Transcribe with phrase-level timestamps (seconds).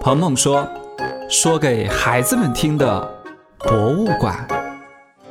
[0.00, 0.66] 鹏鹏说
[1.28, 3.00] ：“说给孩子们听的
[3.58, 4.46] 博物馆。”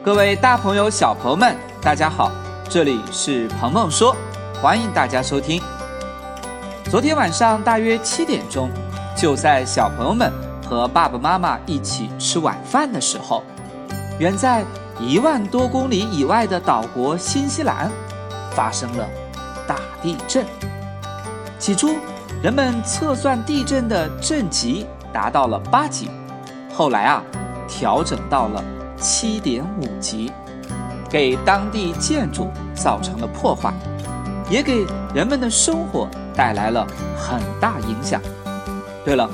[0.03, 2.29] 各位大朋友、小朋友们，大家好，
[2.69, 4.13] 这里是鹏鹏说，
[4.61, 5.61] 欢迎大家收听。
[6.91, 8.69] 昨天晚上大约七点钟，
[9.15, 10.31] 就在小朋友们
[10.69, 13.43] 和爸爸妈妈一起吃晚饭的时候，
[14.19, 14.65] 远在
[14.99, 17.89] 一万多公里以外的岛国新西兰，
[18.51, 19.07] 发生了
[19.65, 20.45] 大地震。
[21.57, 21.95] 起初，
[22.41, 26.09] 人们测算地震的震级达到了八级，
[26.73, 27.23] 后来啊，
[27.67, 28.63] 调整到了
[28.99, 30.31] 七点五级，
[31.09, 33.73] 给当地建筑造成了破坏，
[34.49, 36.85] 也给人们的生活带来了
[37.17, 38.21] 很大影响。
[39.03, 39.29] 对了，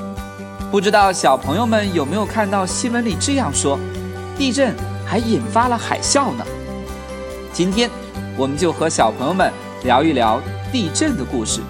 [0.70, 3.78] 不知道小朋友们有没有看到新闻里这样说：
[4.38, 4.74] 地震
[5.04, 6.44] 还引发了海啸呢？
[7.52, 7.90] 今天，
[8.36, 9.52] 我们就和小朋友们
[9.84, 10.40] 聊一聊
[10.72, 11.60] 地震的故事。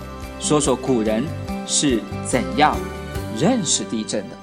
[0.44, 1.24] 说说古人
[1.66, 2.76] 是怎样
[3.34, 4.36] 认识地震的。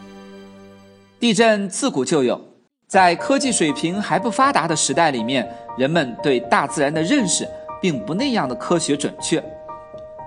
[1.20, 2.42] 地震自古就有，
[2.88, 7.48] 在科技水平还不发达的时代里面，人们对大自然的认识
[7.80, 9.40] 并不那样的科学准确，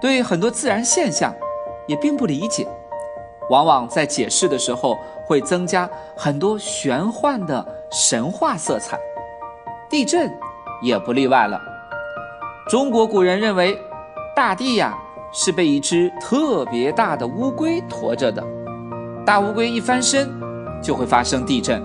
[0.01, 1.35] 对很多自然现象
[1.89, 2.65] 也并不理解，
[3.51, 4.97] 往往在解释的时候
[5.27, 8.97] 会增加很多玄幻的神话色彩。
[9.91, 10.33] 地震
[10.81, 11.61] 也不例外了。
[12.69, 13.77] 中国古人认为，
[14.37, 14.97] 大地呀。
[15.37, 18.41] 是被一只特别大的乌龟驮着的，
[19.27, 20.31] 大乌龟一翻身，
[20.81, 21.83] 就会发生地震。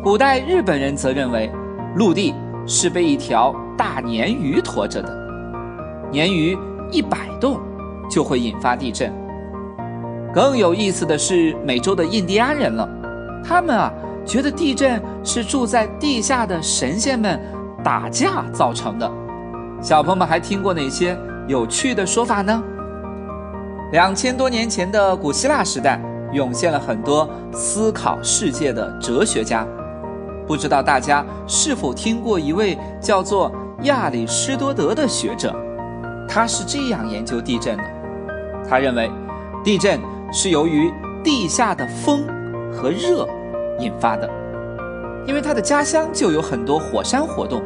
[0.00, 1.50] 古代日本人则认为，
[1.96, 2.32] 陆地
[2.64, 5.12] 是被一条大鲶鱼驮着的，
[6.12, 6.56] 鲶鱼
[6.92, 7.58] 一摆动，
[8.08, 9.12] 就会引发地震。
[10.32, 12.88] 更有意思的是，美洲的印第安人了，
[13.42, 13.92] 他们啊
[14.24, 17.40] 觉得地震是住在地下的神仙们
[17.82, 19.10] 打架造成的。
[19.82, 21.18] 小朋友们还听过哪些？
[21.46, 22.62] 有趣的说法呢？
[23.92, 26.00] 两千多年前的古希腊时代，
[26.32, 29.64] 涌现了很多思考世界的哲学家。
[30.44, 33.50] 不知道大家是否听过一位叫做
[33.82, 35.54] 亚里士多德的学者？
[36.28, 37.84] 他是这样研究地震的：
[38.68, 39.08] 他认为，
[39.62, 40.00] 地震
[40.32, 40.92] 是由于
[41.22, 42.24] 地下的风
[42.72, 43.24] 和热
[43.78, 44.28] 引发的。
[45.26, 47.62] 因为他的家乡就有很多火山活动，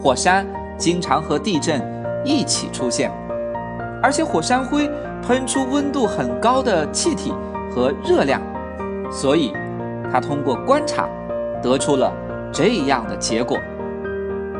[0.00, 0.44] 火山
[0.76, 1.80] 经常和地震。
[2.24, 3.10] 一起出现，
[4.02, 4.88] 而且火山灰
[5.26, 7.32] 喷出温度很高的气体
[7.70, 8.40] 和热量，
[9.10, 9.52] 所以
[10.10, 11.08] 他通过观察
[11.62, 12.12] 得出了
[12.52, 13.58] 这样的结果。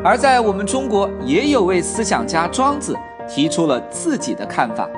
[0.05, 2.97] 而在我们中国，也有位思想家庄子
[3.28, 4.89] 提出了自己的看法，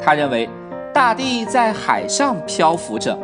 [0.00, 0.48] 他认为
[0.92, 3.18] 大地在海上漂浮着，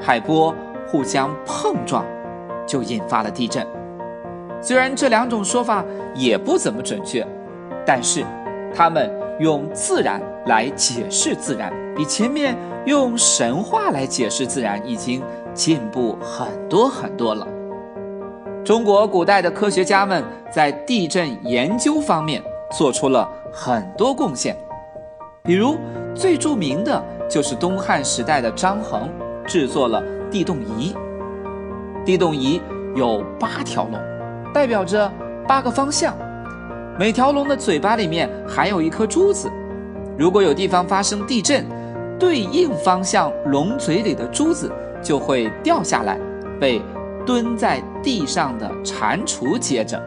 [0.00, 0.52] 海波
[0.88, 2.04] 互相碰撞，
[2.66, 3.64] 就引发了地震。
[4.60, 7.24] 虽然这两种说法也不怎么准确。
[7.84, 8.24] 但是，
[8.74, 15.22] 他们用自然来解释自然，比前面用神话来解释自然已经
[15.52, 17.46] 进步很多很多了。
[18.64, 22.40] 中国古代的科学家们在地震研究方面
[22.70, 24.56] 做出了很多贡献，
[25.42, 25.76] 比如
[26.14, 29.08] 最著名的就是东汉时代的张衡
[29.44, 30.94] 制作了地动仪。
[32.04, 32.60] 地动仪
[32.94, 34.00] 有八条龙，
[34.52, 35.10] 代表着
[35.46, 36.14] 八个方向。
[37.02, 39.50] 每条龙的嘴巴里面含有一颗珠子，
[40.16, 41.66] 如果有地方发生地震，
[42.16, 44.70] 对应方向龙嘴里的珠子
[45.02, 46.16] 就会掉下来，
[46.60, 46.80] 被
[47.26, 50.00] 蹲在地上的蟾蜍接着。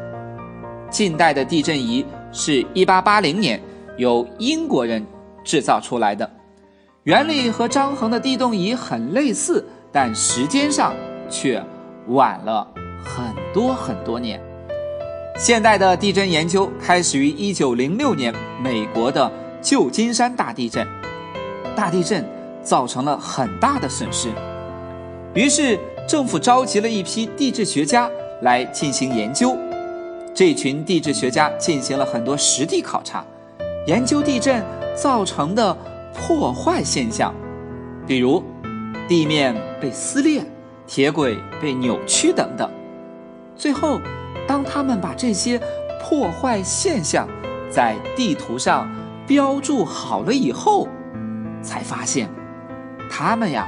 [0.89, 3.61] 近代的地震仪是一八八零年
[3.97, 5.05] 由英国人
[5.43, 6.31] 制造出来的，
[7.03, 10.93] 原理和张衡的地动仪很类似，但时间上
[11.29, 11.61] 却
[12.07, 12.65] 晚了
[13.03, 14.41] 很多很多年。
[15.37, 19.29] 现代的地震研究开始于一九零六年美国的
[19.61, 20.87] 旧金山大地震，
[21.75, 22.25] 大地震
[22.63, 24.29] 造成了很大的损失，
[25.33, 28.09] 于是政府召集了一批地质学家
[28.43, 29.57] 来进行研究。
[30.33, 33.21] 这群地质学家进行了很多实地考察，
[33.87, 34.63] 研究地震
[34.95, 35.77] 造成的
[36.13, 37.33] 破坏现象，
[38.07, 38.41] 比如
[39.05, 40.41] 地面被撕裂、
[40.87, 42.71] 铁轨被扭曲等等。
[43.57, 43.99] 最后。
[44.47, 45.59] 当他们把这些
[46.01, 47.27] 破坏现象
[47.69, 48.87] 在地图上
[49.25, 50.87] 标注好了以后，
[51.61, 52.29] 才发现，
[53.09, 53.67] 他们呀，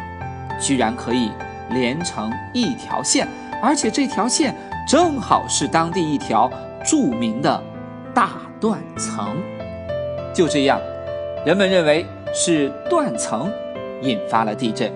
[0.61, 1.31] 居然可以
[1.71, 3.27] 连成一条线，
[3.61, 4.55] 而且这条线
[4.87, 6.51] 正好是当地一条
[6.85, 7.63] 著名的
[8.13, 9.35] 大断层。
[10.33, 10.79] 就这样，
[11.43, 13.51] 人们认为是断层
[14.03, 14.93] 引发了地震。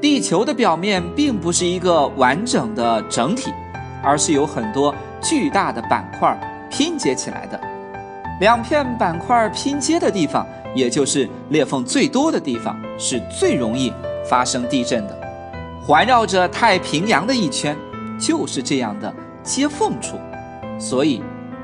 [0.00, 3.52] 地球的表面并不是一个完整的整体。
[4.04, 6.38] 而是有很多巨大的板块
[6.70, 7.58] 拼接起来的，
[8.40, 13.92] 两片板块拼接的地方，也就是裂缝最多的地方，是最容易
[14.28, 15.16] 发生地震的，
[15.84, 17.76] 环绕着太平洋的一圈
[18.18, 19.12] 就是这样的
[19.42, 20.16] 接缝处，
[20.78, 21.22] 所以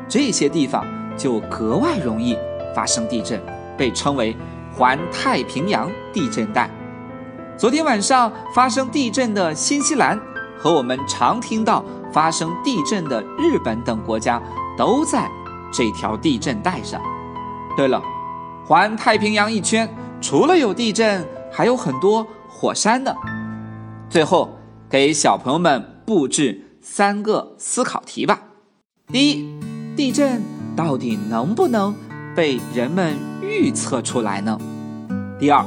[0.08, 0.84] 这些地方
[1.16, 2.36] 就格外容易
[2.74, 3.40] 发生地震，
[3.76, 4.36] 被称为
[4.74, 6.70] 环太平洋地震带。
[7.56, 10.18] 昨天晚上发生地震的新西兰
[10.56, 14.40] 和我们常听到发生地震的日本等国家
[14.76, 15.30] 都在
[15.72, 17.00] 这条地震带上。
[17.76, 18.02] 对了，
[18.66, 19.88] 环太平洋一圈
[20.20, 23.14] 除了有地震，还有很多火山呢。
[24.08, 24.50] 最后
[24.88, 28.40] 给小朋友们布置三个思考题吧：
[29.06, 29.60] 第一，
[29.96, 30.42] 地震
[30.74, 31.94] 到底能不能
[32.34, 34.58] 被人们预测出来呢？
[35.38, 35.64] 第二，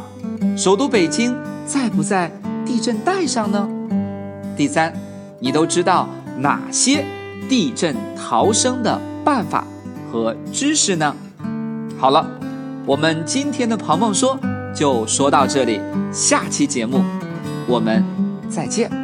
[0.57, 1.35] 首都北京
[1.65, 2.29] 在不在
[2.65, 3.67] 地震带上呢？
[4.57, 4.93] 第三，
[5.39, 6.07] 你都知道
[6.37, 7.05] 哪些
[7.49, 9.65] 地震逃生的办法
[10.11, 11.15] 和知识呢？
[11.97, 12.25] 好了，
[12.85, 14.39] 我们今天的鹏鹏说
[14.75, 15.79] 就说到这里，
[16.11, 17.03] 下期节目
[17.67, 18.03] 我们
[18.49, 19.02] 再见。